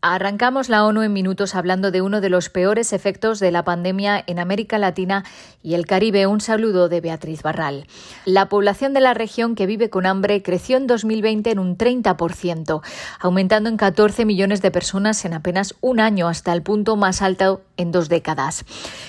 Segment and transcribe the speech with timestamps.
[0.00, 4.22] Arrancamos la ONU en minutos hablando de uno de los peores efectos de la pandemia
[4.28, 5.24] en América Latina
[5.60, 6.28] y el Caribe.
[6.28, 7.84] Un saludo de Beatriz Barral.
[8.24, 12.80] La población de la región que vive con hambre creció en 2020 en un 30%,
[13.18, 17.62] aumentando en 14 millones de personas en apenas un año hasta el punto más alto
[17.76, 18.64] en dos décadas.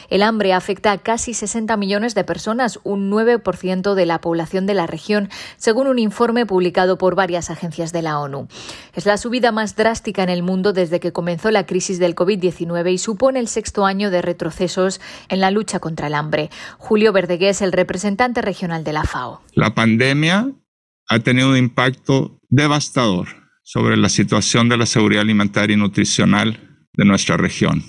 [0.09, 4.73] El hambre afecta a casi 60 millones de personas, un 9% de la población de
[4.73, 8.47] la región, según un informe publicado por varias agencias de la ONU.
[8.95, 12.93] Es la subida más drástica en el mundo desde que comenzó la crisis del COVID-19
[12.93, 16.49] y supone el sexto año de retrocesos en la lucha contra el hambre.
[16.77, 19.41] Julio Verdegués, el representante regional de la FAO.
[19.53, 20.49] La pandemia
[21.07, 23.27] ha tenido un impacto devastador
[23.63, 27.83] sobre la situación de la seguridad alimentaria y nutricional de nuestra región.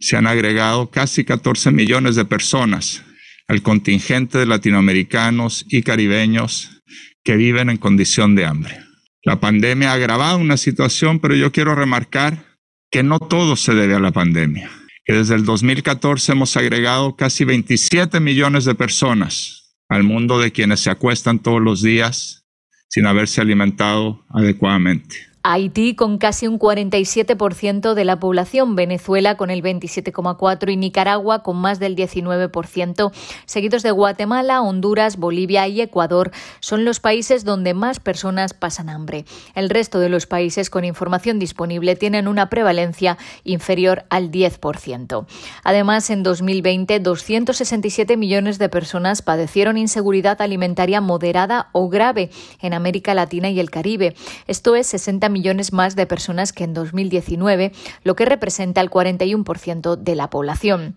[0.00, 3.02] Se han agregado casi 14 millones de personas
[3.48, 6.82] al contingente de latinoamericanos y caribeños
[7.22, 8.78] que viven en condición de hambre.
[9.24, 12.44] La pandemia ha agravado una situación, pero yo quiero remarcar
[12.90, 14.70] que no todo se debe a la pandemia,
[15.04, 20.80] que desde el 2014 hemos agregado casi 27 millones de personas al mundo de quienes
[20.80, 22.44] se acuestan todos los días
[22.88, 25.33] sin haberse alimentado adecuadamente.
[25.46, 31.58] Haití con casi un 47% de la población, Venezuela con el 27,4% y Nicaragua con
[31.58, 33.12] más del 19%,
[33.44, 39.26] seguidos de Guatemala, Honduras, Bolivia y Ecuador, son los países donde más personas pasan hambre.
[39.54, 45.26] El resto de los países con información disponible tienen una prevalencia inferior al 10%.
[45.62, 52.30] Además, en 2020, 267 millones de personas padecieron inseguridad alimentaria moderada o grave
[52.62, 54.16] en América Latina y el Caribe.
[54.46, 57.72] Esto es 60 millones más de personas que en 2019,
[58.04, 60.96] lo que representa el 41% de la población.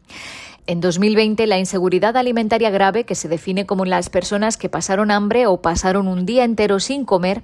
[0.70, 5.48] En 2020, la inseguridad alimentaria grave, que se define como las personas que pasaron hambre
[5.48, 7.42] o pasaron un día entero sin comer,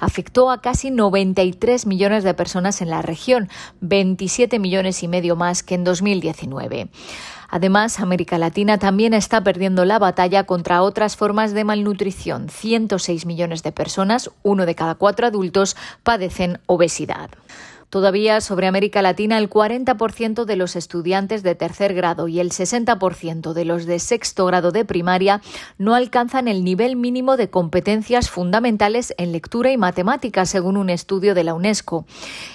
[0.00, 3.48] afectó a casi 93 millones de personas en la región,
[3.82, 6.88] 27 millones y medio más que en 2019.
[7.48, 12.48] Además, América Latina también está perdiendo la batalla contra otras formas de malnutrición.
[12.48, 17.30] 106 millones de personas, uno de cada cuatro adultos, padecen obesidad.
[17.96, 23.54] Todavía sobre América Latina, el 40% de los estudiantes de tercer grado y el 60%
[23.54, 25.40] de los de sexto grado de primaria
[25.78, 31.34] no alcanzan el nivel mínimo de competencias fundamentales en lectura y matemáticas, según un estudio
[31.34, 32.04] de la UNESCO.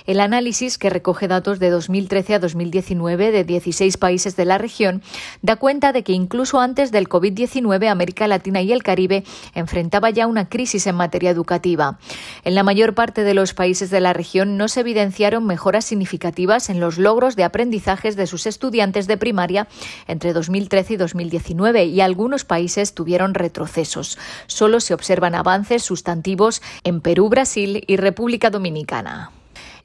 [0.05, 5.01] El análisis, que recoge datos de 2013 a 2019 de 16 países de la región,
[5.41, 9.23] da cuenta de que incluso antes del COVID-19 América Latina y el Caribe
[9.55, 11.97] enfrentaba ya una crisis en materia educativa.
[12.43, 16.69] En la mayor parte de los países de la región no se evidencia mejoras significativas
[16.69, 19.69] en los logros de aprendizajes de sus estudiantes de primaria
[20.07, 24.17] entre 2013 y 2019 y algunos países tuvieron retrocesos.
[24.47, 29.31] Solo se observan avances sustantivos en Perú, Brasil y República Dominicana.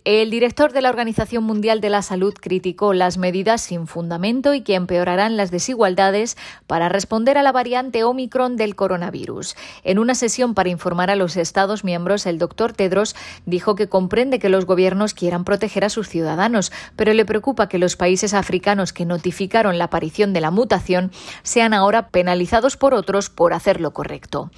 [0.06, 4.60] El director de la Organización Mundial de la Salud criticó las medidas sin fundamento y
[4.60, 6.36] que empeorarán las desigualdades
[6.68, 9.56] para responder a la variante Omicron del coronavirus.
[9.82, 14.38] En una sesión para informar a los Estados miembros, el doctor Tedros dijo que comprende
[14.38, 18.92] que los gobiernos quieran proteger a sus ciudadanos, pero le preocupa que los países africanos
[18.92, 21.10] que notificaron la aparición de la mutación
[21.42, 24.52] sean ahora penalizados por otros por hacer lo correcto.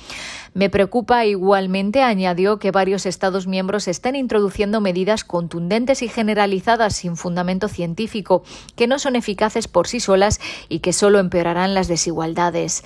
[0.59, 7.17] Me preocupa igualmente, añadió, que varios Estados miembros estén introduciendo medidas contundentes y generalizadas sin
[7.17, 8.43] fundamento científico,
[8.75, 12.83] que no son eficaces por sí solas y que solo empeorarán las desigualdades.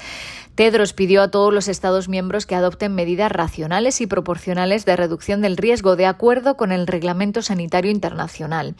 [0.54, 5.40] Tedros pidió a todos los Estados miembros que adopten medidas racionales y proporcionales de reducción
[5.40, 8.74] del riesgo de acuerdo con el Reglamento Sanitario Internacional.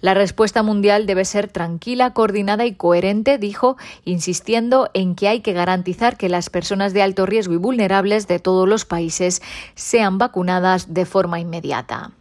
[0.00, 5.52] La respuesta mundial debe ser tranquila, coordinada y coherente, dijo, insistiendo en que hay que
[5.52, 9.42] garantizar que las personas de alto riesgo y vulnerables de todos los países
[9.74, 12.12] sean vacunadas de forma inmediata.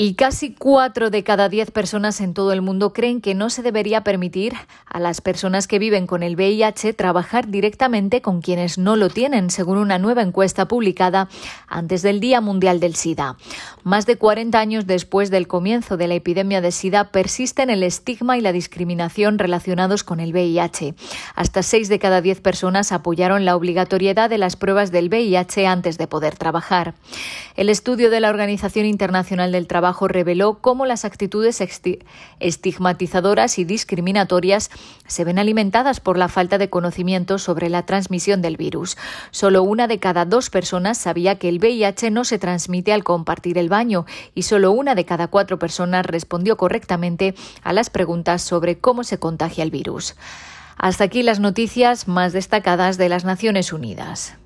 [0.00, 3.62] Y casi cuatro de cada diez personas en todo el mundo creen que no se
[3.62, 4.52] debería permitir
[4.86, 9.50] a las personas que viven con el VIH trabajar directamente con quienes no lo tienen,
[9.50, 11.28] según una nueva encuesta publicada
[11.66, 13.38] antes del Día Mundial del SIDA.
[13.82, 18.38] Más de 40 años después del comienzo de la epidemia de SIDA persisten el estigma
[18.38, 20.94] y la discriminación relacionados con el VIH.
[21.34, 25.98] Hasta seis de cada diez personas apoyaron la obligatoriedad de las pruebas del VIH antes
[25.98, 26.94] de poder trabajar.
[27.56, 29.66] El estudio de la Organización Internacional del
[30.08, 31.62] Reveló cómo las actitudes
[32.40, 34.70] estigmatizadoras y discriminatorias
[35.06, 38.96] se ven alimentadas por la falta de conocimiento sobre la transmisión del virus.
[39.30, 43.58] Solo una de cada dos personas sabía que el VIH no se transmite al compartir
[43.58, 44.04] el baño
[44.34, 49.18] y solo una de cada cuatro personas respondió correctamente a las preguntas sobre cómo se
[49.18, 50.14] contagia el virus.
[50.76, 54.36] Hasta aquí las noticias más destacadas de las Naciones Unidas.